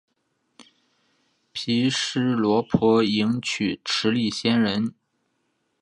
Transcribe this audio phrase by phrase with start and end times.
[1.53, 4.95] 毗尸罗婆迎娶持力仙人。